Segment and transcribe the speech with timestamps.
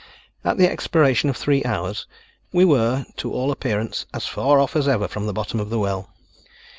[0.43, 2.07] At the expiration of three hours,
[2.51, 5.77] we were, to all appearance, as far off as ever from the bottom of the
[5.77, 6.09] well.